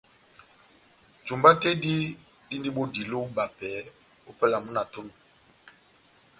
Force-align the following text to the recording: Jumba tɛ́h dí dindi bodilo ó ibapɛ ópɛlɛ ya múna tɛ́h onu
Jumba 1.25 1.49
tɛ́h 1.61 1.75
dí 1.83 1.93
dindi 2.47 2.69
bodilo 2.75 3.15
ó 3.23 3.27
ibapɛ 3.29 3.69
ópɛlɛ 4.29 4.57
ya 4.59 4.63
múna 4.65 4.81
tɛ́h 4.91 5.01
onu 5.03 5.13